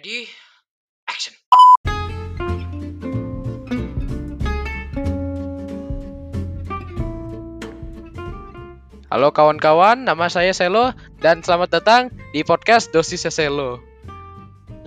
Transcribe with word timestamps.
Ready? 0.00 0.32
Action. 1.12 1.36
Halo 9.12 9.28
kawan-kawan, 9.36 10.08
nama 10.08 10.32
saya 10.32 10.56
Selo 10.56 10.96
dan 11.20 11.44
selamat 11.44 11.68
datang 11.68 12.08
di 12.32 12.40
podcast 12.40 12.88
Dosis 12.96 13.28
Selo. 13.28 13.84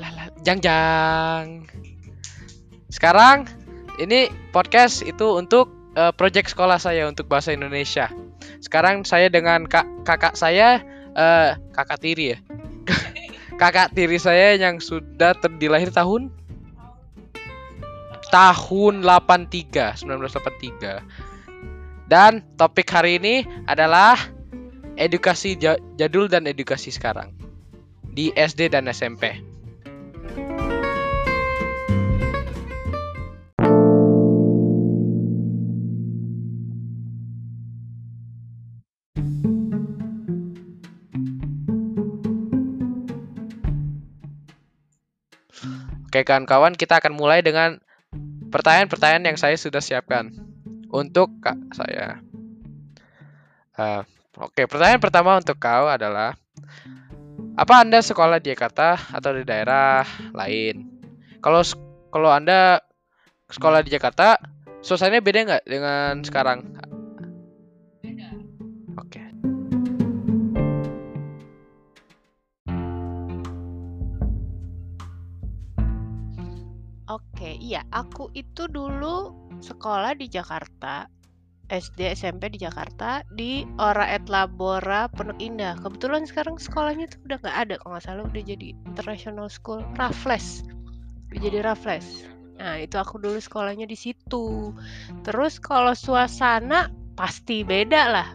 Lala, 0.01 0.33
jang 0.41 0.57
jang. 0.65 1.69
Sekarang 2.89 3.45
ini 4.01 4.33
podcast 4.49 5.05
itu 5.05 5.37
untuk 5.37 5.93
uh, 5.93 6.09
project 6.09 6.57
sekolah 6.57 6.81
saya 6.81 7.05
untuk 7.05 7.29
bahasa 7.29 7.53
Indonesia. 7.53 8.09
Sekarang 8.65 9.05
saya 9.05 9.29
dengan 9.29 9.69
kak 9.69 9.85
kakak 10.09 10.33
saya, 10.33 10.81
uh, 11.13 11.53
kakak 11.77 12.01
tiri 12.01 12.33
ya, 12.33 12.41
kakak 13.59 13.93
tiri 13.93 14.17
saya 14.17 14.57
yang 14.57 14.81
sudah 14.81 15.37
terdilahir 15.37 15.93
tahun? 15.93 16.33
Tahun 18.33 18.93
83 19.05 20.01
1983 20.01 21.33
dan 22.09 22.43
topik 22.59 22.89
hari 22.89 23.17
ini 23.17 23.45
adalah 23.65 24.17
edukasi 24.99 25.57
jadul 25.97 26.29
dan 26.29 26.45
edukasi 26.45 26.93
sekarang. 26.93 27.33
Di 28.13 28.29
SD 28.37 28.69
dan 28.69 28.85
SMP. 28.91 29.52
Oke 46.13 46.29
kawan-kawan, 46.29 46.77
kita 46.77 47.01
akan 47.01 47.17
mulai 47.17 47.41
dengan 47.41 47.81
pertanyaan-pertanyaan 48.53 49.33
yang 49.33 49.37
saya 49.41 49.57
sudah 49.57 49.81
siapkan 49.81 50.29
untuk 50.93 51.41
kak 51.41 51.57
saya. 51.73 52.21
Uh, 53.73 54.05
Oke, 54.37 54.69
pertanyaan 54.69 55.01
pertama 55.01 55.41
untuk 55.41 55.57
kau 55.57 55.89
adalah 55.89 56.37
apa 57.57 57.73
anda 57.81 57.97
sekolah 57.97 58.37
di 58.37 58.53
Jakarta 58.53 58.93
atau 59.09 59.33
di 59.33 59.41
daerah 59.41 60.05
lain? 60.37 60.85
Kalau 61.41 61.65
kalau 62.13 62.29
anda 62.29 62.85
sekolah 63.49 63.81
di 63.81 63.97
Jakarta, 63.97 64.37
suasananya 64.85 65.25
beda 65.25 65.39
nggak 65.49 65.65
dengan 65.65 66.21
sekarang? 66.21 66.77
Aku 77.93 78.33
itu 78.33 78.65
dulu 78.67 79.31
sekolah 79.61 80.17
di 80.17 80.27
Jakarta, 80.27 81.07
SD, 81.71 82.11
SMP 82.11 82.51
di 82.51 82.59
Jakarta, 82.59 83.23
di 83.31 83.63
Ora 83.79 84.09
Et 84.11 84.25
Labora 84.27 85.07
Pondok 85.07 85.39
Indah. 85.39 85.79
Kebetulan 85.79 86.27
sekarang 86.27 86.59
sekolahnya 86.59 87.07
tuh 87.07 87.21
udah 87.29 87.37
nggak 87.39 87.57
ada 87.57 87.73
kalau 87.79 87.91
nggak 87.95 88.03
salah 88.03 88.23
udah 88.27 88.43
jadi 88.43 88.67
International 88.89 89.47
School 89.47 89.85
Raffles. 89.95 90.65
Udah 91.31 91.39
jadi 91.39 91.59
Raffles. 91.63 92.27
Nah, 92.59 92.77
itu 92.77 92.99
aku 92.99 93.17
dulu 93.17 93.39
sekolahnya 93.39 93.87
di 93.89 93.97
situ. 93.97 94.75
Terus 95.25 95.57
kalau 95.57 95.95
suasana 95.95 96.91
pasti 97.15 97.63
beda 97.65 98.03
lah. 98.11 98.29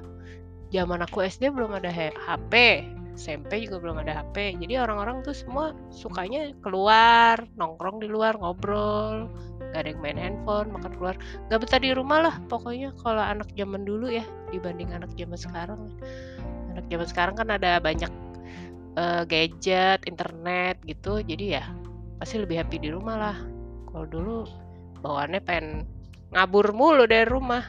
Zaman 0.74 1.00
aku 1.04 1.24
SD 1.24 1.52
belum 1.52 1.78
ada 1.78 1.88
HP, 1.88 2.84
SMP 3.18 3.66
juga 3.66 3.82
belum 3.82 3.98
ada 4.06 4.22
HP. 4.22 4.62
Jadi 4.62 4.78
orang-orang 4.78 5.26
tuh 5.26 5.34
semua 5.34 5.74
sukanya 5.90 6.54
keluar, 6.62 7.42
nongkrong 7.58 7.98
di 7.98 8.06
luar, 8.06 8.38
ngobrol, 8.38 9.26
gak 9.74 9.82
ada 9.82 9.88
yang 9.90 10.00
main 10.00 10.18
handphone 10.18 10.70
makan 10.70 10.94
keluar. 10.94 11.14
Gak 11.50 11.58
betah 11.66 11.82
di 11.82 11.90
rumah 11.90 12.30
lah 12.30 12.34
pokoknya 12.46 12.94
kalau 13.02 13.18
anak 13.18 13.50
zaman 13.58 13.82
dulu 13.82 14.06
ya 14.06 14.22
dibanding 14.54 14.94
anak 14.94 15.10
zaman 15.18 15.34
sekarang. 15.34 15.82
Anak 16.72 16.86
zaman 16.86 17.06
sekarang 17.10 17.34
kan 17.34 17.48
ada 17.50 17.82
banyak 17.82 18.12
uh, 18.94 19.26
gadget 19.26 19.98
internet 20.06 20.78
gitu. 20.86 21.18
Jadi 21.18 21.58
ya 21.58 21.66
pasti 22.22 22.38
lebih 22.38 22.62
happy 22.62 22.78
di 22.78 22.94
rumah 22.94 23.18
lah. 23.18 23.36
Kalau 23.90 24.06
dulu 24.06 24.36
bawaannya 25.02 25.42
pengen 25.42 25.84
ngabur 26.30 26.70
mulu 26.70 27.04
dari 27.10 27.26
rumah. 27.26 27.66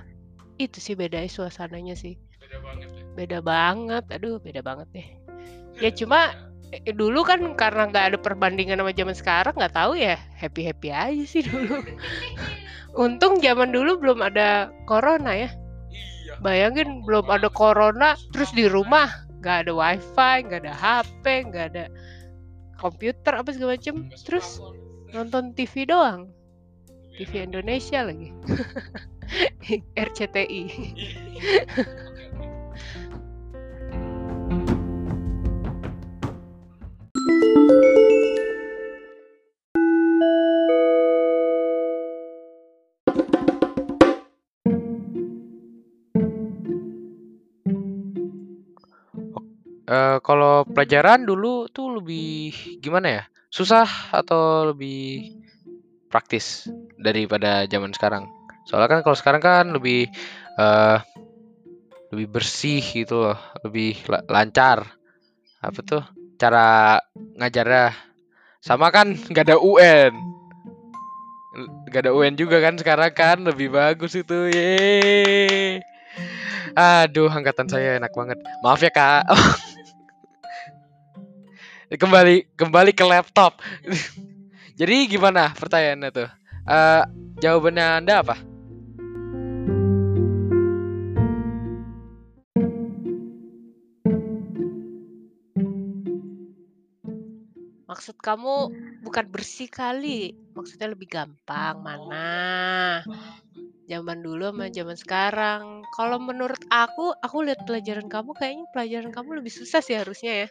Itu 0.62 0.78
sih 0.78 0.94
beda 0.94 1.26
suasananya 1.26 1.98
sih. 1.98 2.22
Beda 2.38 2.62
banget 2.62 2.90
ya? 2.94 3.04
beda 3.18 3.40
banget. 3.42 4.04
Aduh 4.14 4.38
beda 4.38 4.62
banget 4.62 4.88
deh 4.94 5.19
ya 5.80 5.90
cuma 5.96 6.36
eh, 6.72 6.94
dulu 6.94 7.24
kan 7.26 7.40
karena 7.56 7.90
nggak 7.90 8.06
ada 8.14 8.18
perbandingan 8.20 8.80
sama 8.80 8.92
zaman 8.94 9.16
sekarang 9.16 9.54
nggak 9.56 9.76
tahu 9.76 9.96
ya 9.98 10.16
happy 10.36 10.68
happy 10.68 10.90
aja 10.92 11.26
sih 11.26 11.44
dulu. 11.44 11.84
Untung 13.04 13.40
zaman 13.40 13.72
dulu 13.72 14.02
belum 14.02 14.20
ada 14.20 14.74
corona 14.90 15.34
ya. 15.36 15.50
Iya. 15.90 16.38
bayangin 16.46 17.02
belum 17.04 17.26
ada 17.32 17.50
corona 17.50 18.14
terus 18.36 18.54
di 18.54 18.70
rumah 18.70 19.10
nggak 19.42 19.66
ada 19.66 19.72
wifi 19.74 20.36
nggak 20.46 20.62
ada 20.68 20.74
hp 20.76 21.24
nggak 21.26 21.66
ada 21.74 21.86
komputer 22.80 23.34
apa 23.36 23.50
segala 23.52 23.76
macem 23.76 24.08
terus 24.24 24.64
nonton 25.12 25.52
TV 25.58 25.90
doang. 25.90 26.30
TV 27.18 27.44
Indonesia 27.44 28.08
lagi. 28.08 28.32
RCTI 30.00 30.64
Uh, 49.90 50.22
kalau 50.22 50.70
pelajaran 50.70 51.26
dulu 51.26 51.66
tuh 51.66 51.98
lebih 51.98 52.54
gimana 52.78 53.08
ya? 53.10 53.24
Susah 53.50 53.90
atau 54.14 54.70
lebih 54.70 55.34
praktis 56.14 56.70
daripada 56.94 57.66
zaman 57.66 57.90
sekarang? 57.98 58.30
Soalnya 58.70 58.86
kan 58.86 59.02
kalau 59.02 59.18
sekarang 59.18 59.42
kan 59.42 59.66
lebih 59.74 60.06
uh, 60.62 61.02
lebih 62.14 62.38
bersih 62.38 62.86
gitu 62.86 63.34
loh, 63.34 63.40
lebih 63.66 63.98
la 64.06 64.22
lancar. 64.30 64.86
Apa 65.58 65.82
tuh? 65.82 66.06
Cara 66.40 66.98
ngajarnya. 67.36 67.94
Sama 68.64 68.90
kan 68.90 69.14
nggak 69.14 69.46
ada 69.52 69.58
UN. 69.60 70.16
Gak 71.92 72.08
ada 72.08 72.16
UN 72.16 72.40
juga 72.40 72.64
kan 72.64 72.80
sekarang 72.80 73.12
kan 73.12 73.38
lebih 73.44 73.74
bagus 73.74 74.16
itu. 74.16 74.48
Yeay. 74.48 75.84
Aduh, 76.78 77.28
angkatan 77.28 77.68
saya 77.68 78.00
enak 78.00 78.16
banget. 78.16 78.40
Maaf 78.64 78.80
ya, 78.80 78.94
Kak. 78.94 79.28
kembali 82.02 82.54
kembali 82.54 82.92
ke 82.94 83.04
laptop. 83.04 83.60
Jadi 84.80 85.10
gimana 85.10 85.52
pertanyaannya 85.58 86.10
tuh? 86.14 86.30
Uh, 86.70 87.04
jawabannya 87.42 88.06
Anda 88.06 88.22
apa? 88.22 88.49
Maksud 97.90 98.22
kamu 98.22 98.70
bukan 99.02 99.26
bersih 99.34 99.66
kali, 99.66 100.30
maksudnya 100.54 100.94
lebih 100.94 101.10
gampang 101.10 101.82
mana? 101.82 103.02
Zaman 103.90 104.22
dulu 104.22 104.54
sama 104.54 104.70
zaman 104.70 104.94
sekarang. 104.94 105.62
Kalau 105.98 106.22
menurut 106.22 106.62
aku, 106.70 107.18
aku 107.18 107.50
lihat 107.50 107.66
pelajaran 107.66 108.06
kamu 108.06 108.38
kayaknya 108.38 108.66
pelajaran 108.70 109.10
kamu 109.10 109.42
lebih 109.42 109.50
susah 109.50 109.82
sih 109.82 109.98
harusnya 109.98 110.46
ya. 110.46 110.48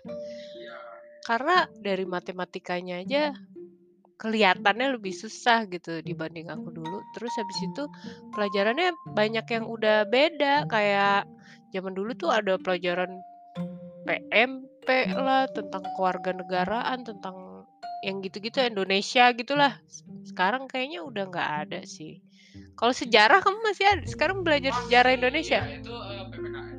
Karena 1.22 1.70
dari 1.78 2.02
matematikanya 2.02 3.06
aja 3.06 3.30
kelihatannya 4.18 4.98
lebih 4.98 5.14
susah 5.14 5.70
gitu 5.70 6.02
dibanding 6.02 6.50
aku 6.50 6.74
dulu. 6.74 7.06
Terus 7.14 7.38
habis 7.38 7.62
itu 7.62 7.86
pelajarannya 8.34 8.98
banyak 9.14 9.46
yang 9.46 9.70
udah 9.70 10.10
beda 10.10 10.66
kayak 10.66 11.22
zaman 11.70 11.94
dulu 11.94 12.18
tuh 12.18 12.34
ada 12.34 12.58
pelajaran 12.58 13.22
PMP 14.88 15.12
lah 15.20 15.44
tentang 15.52 15.84
kewarganegaraan, 16.00 17.04
tentang 17.04 17.68
yang 18.00 18.24
gitu-gitu 18.24 18.64
Indonesia 18.64 19.28
gitulah. 19.36 19.76
Sekarang 20.24 20.64
kayaknya 20.64 21.04
udah 21.04 21.28
nggak 21.28 21.50
ada 21.68 21.80
sih. 21.84 22.24
Kalau 22.78 22.96
sejarah 22.96 23.44
kamu 23.44 23.58
masih 23.60 23.84
ada? 23.84 24.02
Sekarang 24.08 24.40
belajar 24.40 24.72
sejarah 24.86 25.12
Indonesia? 25.12 25.60
Iya, 25.60 25.84
itu 25.84 25.92
uh, 25.92 26.24
PPKN. 26.32 26.76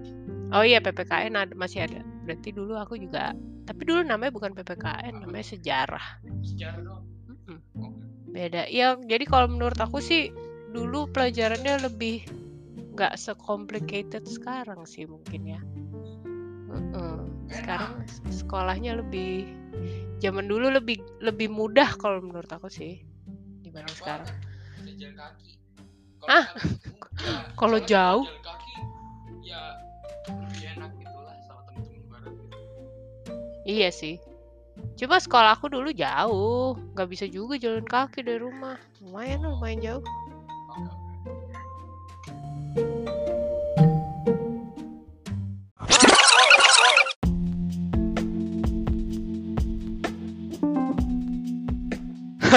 Oh 0.49 0.63
iya 0.65 0.81
PPKN 0.81 1.33
ada, 1.37 1.53
masih 1.53 1.85
ada. 1.85 2.01
Berarti 2.25 2.49
dulu 2.49 2.73
aku 2.81 2.97
juga. 2.97 3.37
Tapi 3.69 3.81
dulu 3.85 4.01
namanya 4.01 4.33
bukan 4.33 4.57
PPKN, 4.57 5.21
namanya 5.21 5.45
sejarah. 5.45 6.05
Sejarah 6.41 6.81
dong. 6.81 7.03
Mm 7.29 7.59
-mm. 7.77 7.91
Beda. 8.33 8.65
Ya 8.73 8.97
jadi 8.97 9.23
kalau 9.29 9.53
menurut 9.53 9.77
aku 9.77 10.01
sih 10.01 10.33
dulu 10.73 11.05
pelajarannya 11.13 11.85
lebih 11.85 12.25
nggak 12.97 13.13
secomplicated 13.21 14.25
sekarang 14.25 14.89
sih 14.89 15.05
mungkin 15.05 15.45
ya. 15.45 15.61
Sekarang 17.49 18.05
sekolahnya 18.29 19.01
lebih 19.01 19.49
zaman 20.19 20.45
dulu 20.45 20.69
lebih 20.69 21.01
lebih 21.23 21.49
mudah 21.49 21.95
kalau 21.97 22.21
menurut 22.21 22.49
aku 22.51 22.69
sih 22.69 23.01
dibanding 23.65 23.97
sekarang. 23.97 24.29
Ah, 26.29 26.45
kalau 27.59 27.79
jauh? 27.81 28.27
kaki 28.43 28.73
ya 29.41 29.79
enak 30.75 30.91
gitu 30.99 31.17
sama 31.47 31.61
temen-temen 31.69 32.21
gitu. 32.37 32.55
Iya 33.65 33.89
sih. 33.89 34.15
Cuma 34.95 35.19
sekolah 35.19 35.55
aku 35.55 35.71
dulu 35.71 35.91
jauh, 35.91 36.75
nggak 36.95 37.09
bisa 37.09 37.25
juga 37.27 37.55
jalan 37.55 37.83
kaki 37.87 38.23
dari 38.23 38.39
rumah. 38.39 38.75
Lumayan 39.01 39.47
lumayan 39.47 39.79
jauh. 39.79 40.03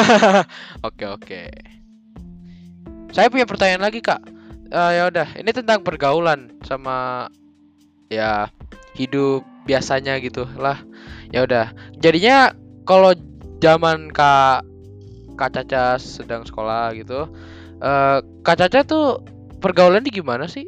Oke 0.89 1.05
oke. 1.07 1.43
Saya 3.13 3.29
punya 3.29 3.45
pertanyaan 3.45 3.85
lagi 3.85 4.01
kak. 4.01 4.25
Eh, 4.73 4.93
ya 4.97 5.13
udah, 5.13 5.29
ini 5.37 5.53
tentang 5.53 5.85
pergaulan 5.85 6.49
sama 6.65 7.29
ya 8.09 8.49
hidup 8.97 9.45
biasanya 9.69 10.17
gitu 10.25 10.49
lah. 10.57 10.81
Ya 11.29 11.45
udah. 11.45 11.77
Jadinya 12.01 12.57
kalau 12.89 13.13
zaman 13.61 14.09
kak 14.11 14.65
kak 15.37 15.51
Caca 15.55 16.01
sedang 16.01 16.43
sekolah 16.49 16.97
gitu, 16.97 17.29
eh 17.85 18.19
kak 18.43 18.59
Caca 18.65 18.81
tuh 18.85 19.21
pergaulan 19.61 20.03
di 20.03 20.11
gimana 20.13 20.49
sih? 20.49 20.67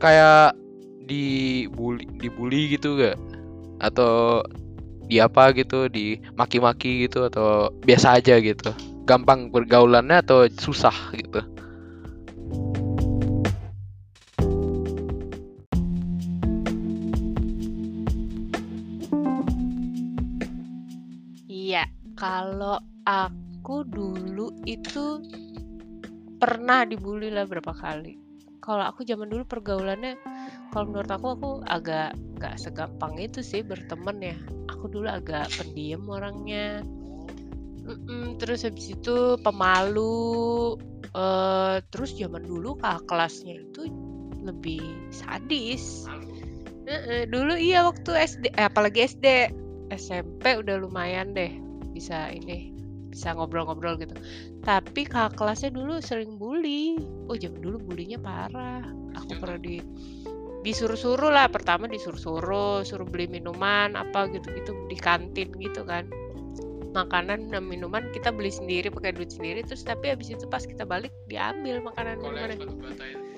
Kayak 0.00 0.56
dibully 1.04 2.08
dibully 2.16 2.72
gitu 2.72 2.96
gak? 2.96 3.20
Atau 3.84 4.44
di 5.10 5.18
apa 5.18 5.50
gitu, 5.58 5.90
dimaki-maki 5.90 7.10
gitu 7.10 7.26
atau 7.26 7.74
biasa 7.82 8.22
aja 8.22 8.38
gitu? 8.38 8.70
Gampang 9.02 9.50
pergaulannya 9.50 10.22
atau 10.22 10.46
susah 10.46 10.94
gitu? 11.18 11.42
Iya, 21.50 21.90
kalau 22.14 22.78
aku 23.02 23.82
dulu 23.82 24.54
itu 24.62 25.26
pernah 26.38 26.86
dibully 26.86 27.34
lah 27.34 27.50
berapa 27.50 27.74
kali. 27.74 28.14
Kalau 28.62 28.86
aku 28.86 29.02
zaman 29.02 29.26
dulu 29.26 29.42
pergaulannya, 29.42 30.14
kalau 30.70 30.86
menurut 30.90 31.10
aku 31.10 31.26
aku 31.34 31.50
agak 31.66 32.14
nggak 32.38 32.54
segampang 32.56 33.18
itu 33.18 33.42
sih 33.42 33.60
berteman 33.66 34.18
ya. 34.22 34.36
Aku 34.70 34.86
dulu 34.86 35.10
agak 35.10 35.50
pendiam 35.58 36.06
orangnya. 36.08 36.80
Mm-mm, 37.84 38.38
terus 38.38 38.62
habis 38.62 38.94
itu 38.94 39.36
pemalu. 39.42 40.78
eh 41.10 41.82
terus 41.90 42.14
zaman 42.14 42.46
dulu 42.46 42.78
kakak 42.78 43.02
kelasnya 43.10 43.66
itu 43.66 43.90
lebih 44.46 45.10
sadis. 45.10 46.06
Heeh, 46.86 47.26
dulu 47.26 47.58
iya 47.58 47.82
waktu 47.82 48.14
SD, 48.14 48.54
eh, 48.54 48.66
apalagi 48.70 49.10
SD, 49.10 49.26
SMP 49.90 50.54
udah 50.54 50.78
lumayan 50.78 51.34
deh 51.34 51.50
bisa 51.90 52.30
ini 52.30 52.70
bisa 53.10 53.34
ngobrol-ngobrol 53.34 53.98
gitu. 53.98 54.14
Tapi 54.62 55.02
kakak 55.02 55.34
kelasnya 55.34 55.74
dulu 55.74 55.98
sering 55.98 56.38
bully. 56.38 57.02
Oh 57.26 57.34
zaman 57.34 57.58
dulu 57.58 57.82
bulinya 57.90 58.22
parah. 58.22 58.86
Aku 59.18 59.34
pernah 59.42 59.58
di 59.58 59.82
disuruh-suruh 60.66 61.32
lah. 61.32 61.46
Pertama 61.48 61.86
disuruh-suruh 61.86 62.84
suruh 62.84 63.06
beli 63.08 63.26
minuman 63.30 63.96
apa 63.96 64.28
gitu-gitu 64.32 64.76
di 64.86 64.96
kantin 64.96 65.50
gitu 65.56 65.82
kan. 65.84 66.06
Makanan 66.90 67.54
dan 67.54 67.70
minuman 67.70 68.10
kita 68.10 68.34
beli 68.34 68.50
sendiri 68.50 68.90
pakai 68.90 69.14
duit 69.14 69.30
sendiri. 69.30 69.62
Terus 69.62 69.86
tapi 69.86 70.10
habis 70.10 70.32
itu 70.32 70.44
pas 70.50 70.62
kita 70.66 70.82
balik 70.82 71.14
diambil 71.30 71.78
makanan 71.84 72.18
minumannya 72.18 73.30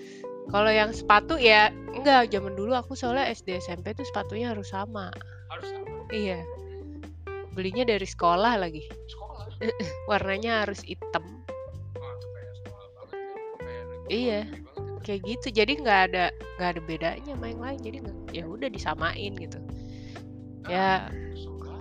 kalau 0.50 0.68
yang 0.68 0.90
sepatu 0.90 1.38
ya 1.38 1.70
enggak. 1.94 2.28
Zaman 2.28 2.58
dulu 2.58 2.74
aku 2.74 2.98
soalnya 2.98 3.30
SD 3.30 3.62
SMP 3.62 3.94
tuh 3.94 4.04
sepatunya 4.08 4.50
harus 4.50 4.68
sama. 4.68 5.12
Harus 5.48 5.68
sama. 5.70 6.04
Iya. 6.10 6.42
Belinya 7.56 7.86
dari 7.86 8.04
sekolah 8.08 8.58
lagi. 8.58 8.82
Sekolah. 9.06 9.46
warnanya 10.10 10.66
harus 10.66 10.82
hitam. 10.82 11.22
Wah, 11.94 12.12
itu 12.12 12.26
kayak 12.26 12.52
sekolah 12.58 12.86
banget 12.92 13.16
ya. 13.16 13.30
Kayak 13.62 13.84
Iya. 14.10 14.40
Kayak 15.02 15.20
gitu. 15.26 15.46
Jadi 15.52 15.82
nggak 15.82 16.00
ada 16.10 16.24
nggak 16.58 16.70
ada 16.78 16.80
bedanya 16.86 17.32
sama 17.34 17.46
yang 17.50 17.62
lain. 17.62 17.78
Jadi 17.82 17.96
nggak 18.06 18.16
ya 18.32 18.44
udah 18.46 18.68
disamain 18.70 19.32
gitu. 19.36 19.58
Ya 20.70 21.10
Suka. 21.34 21.74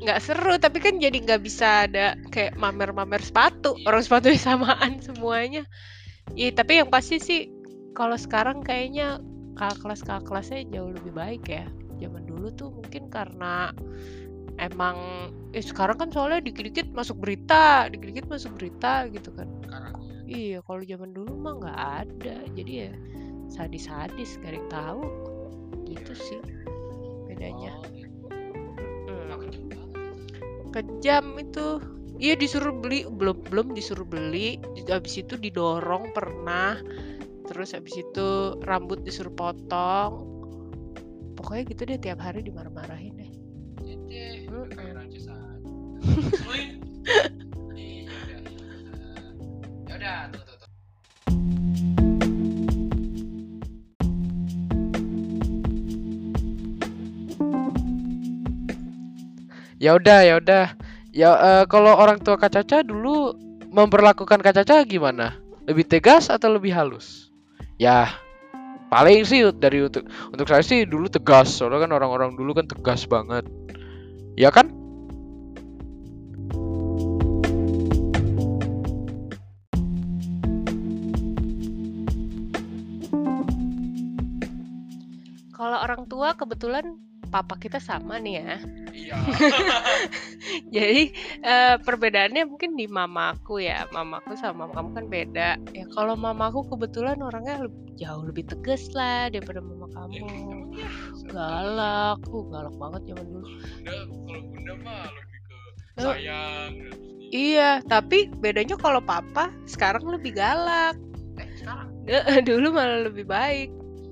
nggak 0.00 0.18
seru 0.22 0.54
tapi 0.56 0.78
kan 0.80 0.96
jadi 0.96 1.12
nggak 1.12 1.42
bisa 1.44 1.90
ada 1.90 2.14
kayak 2.30 2.56
mamer-mamer 2.56 3.20
sepatu. 3.20 3.76
Orang 3.84 4.00
sepatunya 4.00 4.40
samaan 4.54 5.02
semuanya. 5.02 5.66
Iya 6.38 6.54
tapi 6.54 6.78
yang 6.78 6.88
pasti 6.88 7.18
sih 7.18 7.50
kalau 7.92 8.14
sekarang 8.14 8.62
kayaknya 8.62 9.18
kakak 9.58 9.78
kelas 9.82 10.00
kakak 10.06 10.24
kelasnya 10.30 10.60
jauh 10.70 10.94
lebih 10.94 11.12
baik 11.12 11.44
ya. 11.50 11.66
Zaman 12.00 12.24
dulu 12.24 12.48
tuh 12.54 12.72
mungkin 12.72 13.12
karena 13.12 13.74
emang 14.56 14.96
eh 15.56 15.64
sekarang 15.64 15.96
kan 16.00 16.08
soalnya 16.12 16.40
dikit-dikit 16.44 16.92
masuk 16.92 17.16
berita 17.20 17.88
dikit-dikit 17.92 18.28
masuk 18.30 18.56
berita 18.56 19.08
gitu 19.12 19.32
kan. 19.34 19.48
Sekarang. 19.66 19.99
Iya 20.30 20.58
kalau 20.62 20.80
zaman 20.86 21.10
dulu 21.10 21.34
mah 21.34 21.54
nggak 21.58 21.80
ada. 22.06 22.36
Jadi 22.54 22.72
ya 22.86 22.90
sadis-sadis 23.50 24.38
gak 24.38 24.54
ada 24.54 24.58
yang 24.62 24.70
tahu. 24.70 25.02
Gitu 25.90 26.12
sih 26.14 26.40
bedanya. 27.26 27.74
Mm. 29.10 29.26
Nggak 29.26 29.40
kejam 30.70 31.26
itu. 31.36 31.68
Iya 32.22 32.38
disuruh 32.38 32.72
beli. 32.72 33.04
Belum 33.10 33.42
belum 33.50 33.74
disuruh 33.74 34.06
beli. 34.06 34.62
Habis 34.86 35.26
itu 35.26 35.34
didorong 35.34 36.14
pernah. 36.14 36.78
Terus 37.50 37.74
habis 37.74 37.98
itu 37.98 38.54
rambut 38.62 39.02
disuruh 39.02 39.34
potong. 39.34 40.30
Pokoknya 41.34 41.62
gitu 41.74 41.82
deh 41.88 41.98
tiap 41.98 42.22
hari 42.22 42.46
dimarah-marahin 42.46 43.16
deh. 43.18 43.32
Jadi, 43.80 44.46
Mm-mm. 44.46 44.70
kayak 44.76 45.08
Ya 59.80 59.96
udah. 59.96 60.20
Ya 60.28 60.34
udah, 60.36 60.64
ya 61.08 61.30
eh, 61.40 61.64
kalau 61.72 61.96
orang 61.96 62.20
tua 62.20 62.36
Kak 62.36 62.52
Caca 62.52 62.84
dulu 62.84 63.32
memperlakukan 63.72 64.44
Kak 64.44 64.60
Caca 64.60 64.84
gimana? 64.84 65.40
Lebih 65.64 65.88
tegas 65.88 66.28
atau 66.28 66.52
lebih 66.52 66.76
halus? 66.76 67.32
Ya, 67.80 68.12
paling 68.92 69.24
sih 69.24 69.40
dari 69.56 69.80
untuk 69.80 70.04
untuk 70.28 70.44
saya 70.44 70.60
sih 70.60 70.84
dulu 70.84 71.08
tegas. 71.08 71.48
Soalnya 71.56 71.88
kan 71.88 71.96
orang-orang 71.96 72.36
dulu 72.36 72.52
kan 72.52 72.68
tegas 72.68 73.08
banget. 73.08 73.48
Ya 74.36 74.52
kan? 74.52 74.79
Tua 86.10 86.34
kebetulan 86.34 86.98
papa 87.30 87.54
kita 87.56 87.78
sama 87.78 88.18
nih 88.18 88.42
ya. 88.42 88.54
Iya. 88.90 89.16
jadi 90.74 91.02
eh, 91.46 91.74
perbedaannya 91.78 92.42
mungkin 92.50 92.74
di 92.74 92.90
mamaku 92.90 93.62
ya. 93.62 93.86
Mamaku 93.94 94.34
sama 94.34 94.66
mama 94.66 94.74
kamu 94.74 94.90
kan 94.98 95.06
beda. 95.06 95.50
Ya 95.70 95.86
kalau 95.94 96.18
mamaku 96.18 96.66
kebetulan 96.74 97.22
orangnya 97.22 97.70
leb- 97.70 97.94
jauh 97.94 98.26
lebih 98.26 98.50
tegas 98.50 98.90
lah 98.98 99.30
daripada 99.30 99.62
mama 99.62 99.86
kamu. 99.94 100.26
Galak. 101.30 102.18
Uh, 102.26 102.44
galak 102.50 102.74
banget 102.74 103.14
zaman 103.14 103.26
dulu. 103.30 103.46
Bunda, 103.46 103.94
kalau 104.26 104.40
bunda 104.50 104.74
mah 104.82 105.06
lebih 105.14 105.38
ke 105.46 105.56
Eh. 106.00 106.04
sayang. 106.06 106.72
iya 107.30 107.78
tapi 107.86 108.26
bedanya 108.42 108.74
kalau 108.74 108.98
papa 108.98 109.54
sekarang 109.70 110.02
lebih 110.10 110.34
galak. 110.34 110.98
Eh, 111.38 111.46
sekarang? 111.54 111.88
Eh, 112.10 112.42
dulu 112.48 112.74
malah 112.74 113.06
lebih 113.06 113.22
baik 113.22 113.70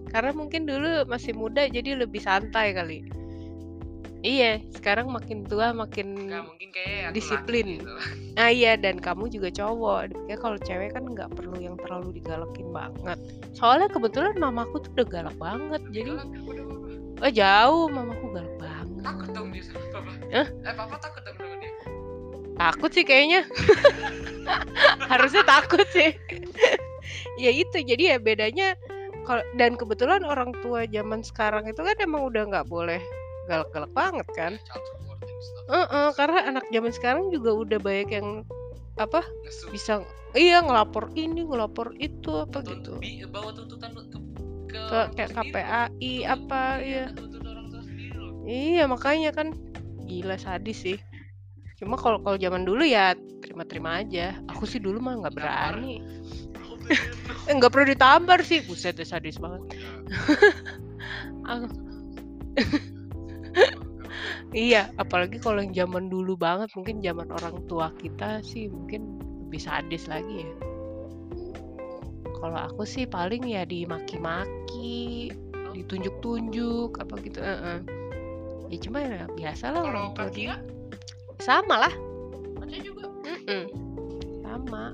karena 0.09 0.33
mungkin 0.33 0.65
dulu 0.65 1.05
masih 1.07 1.33
muda 1.33 1.69
jadi 1.69 1.95
lebih 1.97 2.19
santai 2.19 2.73
kali 2.73 3.05
iya 4.21 4.59
sekarang 4.75 5.15
makin 5.15 5.47
tua 5.47 5.71
makin 5.71 6.27
nggak 6.27 6.43
mungkin 6.43 6.69
kayak 6.75 7.15
Disiplin. 7.15 7.79
gitu. 7.79 7.87
Ah 8.38 8.55
iya 8.55 8.79
dan 8.79 9.03
kamu 9.03 9.35
juga 9.35 9.50
cowok. 9.50 10.15
Ya 10.31 10.38
kalau 10.38 10.55
cewek 10.62 10.95
kan 10.95 11.11
nggak 11.11 11.35
perlu 11.35 11.59
yang 11.59 11.75
terlalu 11.83 12.23
digalakin 12.23 12.71
banget. 12.71 13.19
Soalnya 13.50 13.91
kebetulan 13.91 14.38
mamaku 14.38 14.79
tuh 14.79 14.91
udah 14.95 15.07
galak 15.11 15.37
banget. 15.43 15.83
Jadi 15.91 16.11
Galak 16.15 17.27
oh 17.27 17.31
jauh 17.35 17.87
mamaku 17.91 18.27
galak 18.31 18.55
banget. 18.62 19.03
takut 19.03 19.29
dong 19.35 19.49
dia 19.50 19.62
sama 19.67 19.83
papa. 19.91 20.12
Hah? 20.31 20.47
Eh, 20.47 20.75
papa 20.75 20.95
takut 21.03 21.23
dong 21.27 21.35
sama 21.35 21.55
dia. 21.59 21.73
Takut 22.55 22.91
sih 22.95 23.05
kayaknya. 23.07 23.41
Harusnya 25.11 25.43
takut 25.43 25.87
sih. 25.91 26.11
ya 27.43 27.50
itu 27.50 27.75
jadi 27.83 28.15
ya 28.15 28.17
bedanya 28.19 28.79
dan 29.61 29.76
kebetulan 29.76 30.25
orang 30.25 30.56
tua 30.64 30.88
zaman 30.88 31.20
sekarang 31.20 31.68
itu 31.68 31.80
kan 31.85 31.97
emang 32.00 32.25
udah 32.28 32.42
nggak 32.49 32.68
boleh 32.68 33.00
galak-galak 33.49 33.92
banget 33.92 34.28
kan. 34.37 34.52
Ini. 34.56 34.88
Heeh, 35.68 36.08
karena 36.16 36.40
anak 36.49 36.64
zaman 36.73 36.92
sekarang 36.92 37.25
juga 37.28 37.52
udah 37.52 37.78
banyak 37.80 38.11
yang 38.12 38.28
apa 38.99 39.23
bisa 39.70 40.02
iya 40.35 40.58
ngelapor 40.58 41.12
ini 41.14 41.47
ngelapor 41.47 41.94
itu 42.02 42.42
apa 42.42 42.66
gitu 42.66 42.99
bawa 43.30 43.54
tuntutan 43.54 43.94
ke, 43.94 44.11
ke 44.75 44.99
kayak. 45.14 45.30
KPAI 45.32 46.12
apa 46.26 46.62
Iya, 46.82 47.06
ya 47.06 47.14
tua 47.70 47.82
sendiri 47.87 48.18
loh. 48.18 48.32
iya 48.42 48.85
makanya 48.90 49.30
kan 49.30 49.54
gila 50.11 50.35
sadis 50.35 50.82
sih 50.82 50.99
cuma 51.78 51.94
kalau 51.94 52.18
kalau 52.26 52.35
zaman 52.35 52.66
dulu 52.66 52.82
ya 52.82 53.14
terima-terima 53.38 54.02
aja 54.02 54.35
aku 54.50 54.66
sih 54.66 54.82
dulu 54.82 54.99
mah 54.99 55.14
nggak 55.23 55.35
berani. 55.38 56.02
Eh 57.49 57.54
nggak 57.54 57.73
perlu 57.73 57.87
ditampar 57.92 58.45
sih 58.45 58.61
buset 58.64 58.97
deh 58.97 59.07
sadis 59.07 59.40
banget 59.40 59.62
iya 64.52 64.88
apalagi 65.00 65.40
kalau 65.40 65.61
yang 65.64 65.73
zaman 65.73 66.09
dulu 66.09 66.37
banget 66.37 66.68
mungkin 66.76 67.00
zaman 67.00 67.28
orang 67.33 67.64
tua 67.68 67.92
kita 68.00 68.40
sih 68.45 68.68
mungkin 68.68 69.21
lebih 69.49 69.61
sadis 69.64 70.04
lagi 70.09 70.45
ya 70.45 70.52
kalau 72.38 72.59
aku 72.71 72.87
sih 72.87 73.04
paling 73.09 73.42
ya 73.49 73.66
dimaki-maki 73.66 75.33
ditunjuk-tunjuk 75.75 76.97
apa 77.00 77.14
gitu 77.25 77.40
eh-eh. 77.42 77.80
ya 78.68 78.76
cuma 78.85 78.99
ya 79.02 79.25
biasa 79.35 79.73
lah 79.75 79.83
orang 79.85 80.12
tua 80.14 80.28
dulu. 80.30 80.57
sama 81.40 81.88
lah 81.88 81.95
juga. 82.83 83.07
Mm-mm. 83.25 83.64
sama 84.45 84.92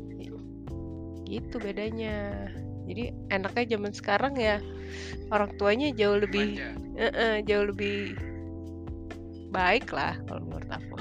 gitu 1.25 1.57
bedanya 1.61 2.37
jadi 2.85 3.17
enaknya 3.33 3.65
zaman 3.77 3.93
sekarang 3.97 4.35
ya 4.37 4.61
orang 5.33 5.57
tuanya 5.57 5.89
jauh 5.97 6.21
lebih 6.21 6.61
Manja. 6.61 7.01
eh-eh, 7.01 7.35
jauh 7.49 7.67
lebih 7.73 8.15
baik 9.55 9.95
lah 9.95 10.19
kalau 10.27 10.43
menurut 10.51 10.67
aku. 10.67 10.95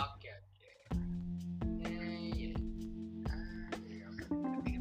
Eh, 1.82 2.22
iya. 2.38 2.54
Ah, 3.26 3.70
iya, 3.90 4.06
oke. 4.54 4.76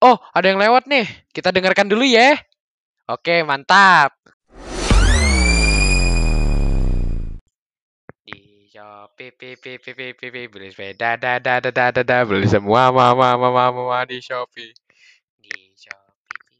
Oh, 0.00 0.16
ada 0.32 0.46
yang 0.48 0.56
lewat 0.56 0.88
nih. 0.88 1.04
Kita 1.28 1.52
dengarkan 1.52 1.92
dulu 1.92 2.08
ya. 2.08 2.40
Oke, 3.04 3.44
mantap. 3.44 4.19
Beli 9.20 10.72
sepeda, 10.72 11.12
da, 11.20 11.36
da, 11.36 11.60
da, 11.60 11.68
da, 11.68 11.92
da, 11.92 12.00
da, 12.00 12.24
beli 12.24 12.48
semua, 12.48 12.88
ma, 12.88 13.12
ma, 13.12 13.36
ma, 13.36 13.52
ma, 13.52 13.68
ma, 13.68 13.82
ma, 13.84 14.00
di 14.08 14.16
Shopee. 14.16 14.72
Di 15.36 15.76
Shopee. 15.76 16.56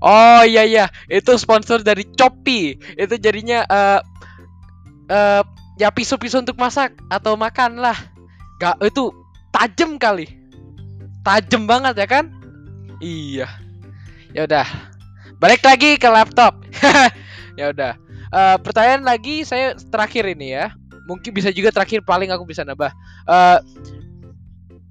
Oh 0.00 0.40
iya 0.48 0.64
iya, 0.64 0.88
itu 1.12 1.36
sponsor 1.36 1.84
dari 1.84 2.08
Shopee. 2.16 2.80
Itu 2.96 3.20
jadinya 3.20 3.68
eh 3.68 4.00
eh 5.12 5.44
ya 5.76 5.92
pisau-pisau 5.92 6.40
untuk 6.40 6.56
masak 6.56 6.96
atau 7.12 7.36
makan 7.36 7.76
lah. 7.76 8.08
Gak 8.56 8.80
itu 8.80 9.12
tajam 9.52 10.00
kali. 10.00 10.24
Tajam 11.20 11.68
banget 11.68 12.00
ya 12.00 12.08
kan? 12.08 12.39
Iya. 13.00 13.48
Ya 14.36 14.46
udah. 14.46 14.66
Balik 15.40 15.64
lagi 15.64 15.96
ke 15.96 16.08
laptop. 16.08 16.60
ya 17.60 17.72
udah. 17.72 17.96
Eh, 18.30 18.56
pertanyaan 18.62 19.02
lagi 19.02 19.42
saya 19.42 19.74
terakhir 19.74 20.28
ini 20.28 20.54
ya. 20.54 20.70
Mungkin 21.08 21.34
bisa 21.34 21.50
juga 21.50 21.74
terakhir 21.74 22.06
paling 22.06 22.30
aku 22.30 22.46
bisa 22.46 22.62
nambah. 22.62 22.92
Eh 23.26 23.58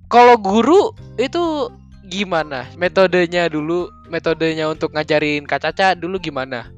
kalau 0.10 0.36
guru 0.42 0.92
itu 1.22 1.70
gimana 2.10 2.66
metodenya 2.76 3.46
dulu 3.48 3.88
metodenya 4.10 4.66
untuk 4.66 4.92
ngajarin 4.98 5.46
Kak 5.46 5.62
Caca 5.62 5.94
dulu 5.94 6.18
gimana 6.18 6.74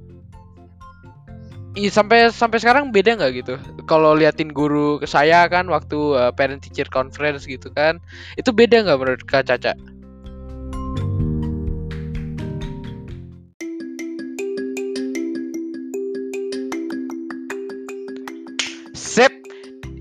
Ih, 1.72 1.88
sampai 1.88 2.28
sampai 2.36 2.60
sekarang 2.60 2.92
beda 2.92 3.16
nggak 3.16 3.32
gitu 3.40 3.56
kalau 3.88 4.12
liatin 4.12 4.52
guru 4.52 5.00
saya 5.08 5.48
kan 5.48 5.72
waktu 5.72 5.96
uh, 5.96 6.36
parent 6.36 6.60
teacher 6.60 6.84
conference 6.92 7.48
gitu 7.48 7.72
kan 7.72 8.04
itu 8.36 8.52
beda 8.52 8.84
nggak 8.84 9.00
menurut 9.00 9.24
Kak 9.24 9.48
Caca 9.48 9.72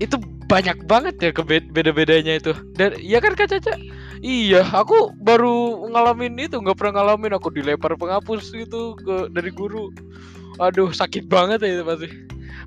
itu 0.01 0.17
banyak 0.49 0.83
banget 0.89 1.15
ya 1.21 1.29
beda-bedanya 1.71 2.41
itu 2.41 2.51
dan 2.75 2.97
ya 2.99 3.21
kan 3.21 3.37
Kak 3.37 3.53
Caca 3.53 3.77
Iya, 4.21 4.61
aku 4.69 5.17
baru 5.17 5.89
ngalamin 5.89 6.37
itu, 6.37 6.61
nggak 6.61 6.77
pernah 6.77 7.01
ngalamin 7.01 7.33
aku 7.33 7.49
dilempar 7.49 7.97
penghapus 7.97 8.53
gitu 8.53 8.93
ke 9.01 9.33
dari 9.33 9.49
guru. 9.49 9.89
Aduh, 10.61 10.93
sakit 10.93 11.25
banget 11.25 11.65
ya 11.65 11.81
itu 11.81 11.83
pasti. 11.89 12.07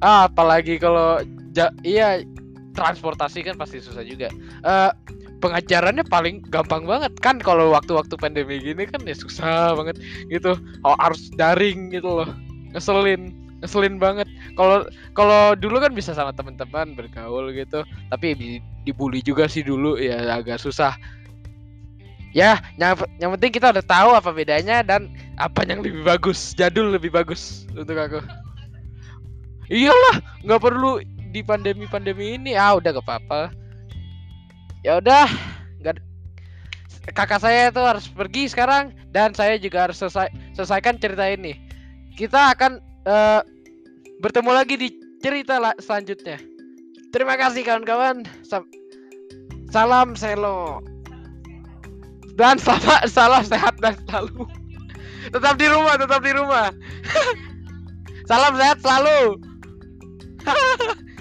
Ah, 0.02 0.26
apalagi 0.26 0.82
kalau 0.82 1.22
ja, 1.54 1.70
iya 1.86 2.26
transportasi 2.74 3.46
kan 3.46 3.54
pasti 3.54 3.78
susah 3.78 4.02
juga. 4.02 4.34
Eh 4.66 4.90
pengajarannya 5.38 6.02
paling 6.10 6.42
gampang 6.50 6.90
banget 6.90 7.14
kan 7.22 7.38
kalau 7.38 7.70
waktu-waktu 7.70 8.18
pandemi 8.18 8.58
gini 8.58 8.90
kan 8.90 9.06
ya 9.06 9.14
susah 9.14 9.78
banget 9.78 10.02
gitu. 10.34 10.58
Oh, 10.82 10.98
harus 10.98 11.30
daring 11.38 11.94
gitu 11.94 12.18
loh. 12.18 12.34
Ngeselin, 12.74 13.30
ngeselin 13.64 13.96
banget. 13.96 14.28
Kalau 14.52 14.84
kalau 15.16 15.56
dulu 15.56 15.80
kan 15.80 15.96
bisa 15.96 16.12
sama 16.12 16.36
teman-teman 16.36 16.92
bergaul 16.92 17.48
gitu, 17.56 17.80
tapi 18.12 18.36
di- 18.36 18.62
dibully 18.84 19.24
juga 19.24 19.48
sih 19.48 19.64
dulu. 19.64 19.96
Ya 19.96 20.20
agak 20.36 20.60
susah. 20.60 20.92
Ya 22.34 22.58
yang, 22.76 22.98
yang 23.22 23.30
penting 23.38 23.56
kita 23.56 23.72
udah 23.72 23.86
tahu 23.86 24.10
apa 24.12 24.30
bedanya 24.34 24.84
dan 24.84 25.08
apa 25.40 25.64
yang 25.64 25.80
lebih 25.80 26.04
bagus. 26.04 26.52
Jadul 26.52 26.92
lebih 26.92 27.08
bagus 27.08 27.64
untuk 27.72 27.96
aku. 27.96 28.20
Iyalah 29.72 30.20
nggak 30.44 30.60
perlu 30.60 31.00
di 31.32 31.40
pandemi 31.40 31.88
pandemi 31.88 32.36
ini. 32.36 32.52
Ah 32.52 32.76
udah 32.76 33.00
gak 33.00 33.06
apa-apa. 33.06 33.42
Ya 34.84 35.00
udah 35.00 35.24
nggak 35.80 35.96
kakak 37.14 37.40
saya 37.40 37.68
itu 37.68 37.80
harus 37.80 38.10
pergi 38.10 38.50
sekarang 38.50 38.92
dan 39.14 39.32
saya 39.32 39.56
juga 39.56 39.88
harus 39.88 39.96
selesai 40.02 40.28
selesaikan 40.58 40.98
cerita 40.98 41.24
ini. 41.30 41.56
Kita 42.18 42.50
akan 42.52 42.82
eh, 43.06 43.40
bertemu 44.18 44.50
lagi 44.54 44.74
di 44.78 44.88
cerita 45.22 45.58
la- 45.58 45.78
selanjutnya. 45.78 46.38
Terima 47.14 47.38
kasih 47.38 47.62
kawan-kawan. 47.62 48.26
Salam 49.70 50.18
selo. 50.18 50.82
Dan 52.34 52.58
selamat 52.58 53.06
salam 53.10 53.42
sehat 53.46 53.78
dan 53.78 53.94
selalu. 54.06 54.46
Tetap 55.34 55.54
di 55.56 55.66
rumah 55.70 55.94
tetap 55.94 56.20
di 56.20 56.32
rumah. 56.34 56.68
Salam 58.28 58.56
sehat 58.56 58.80
selalu 58.80 59.36